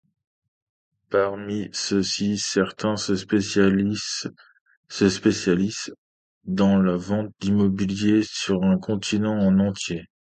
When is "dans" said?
6.45-6.79